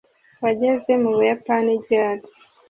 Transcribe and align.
wageze 0.43 0.91
mu 1.01 1.09
buyapani 1.15 1.71
ryari 1.83 2.23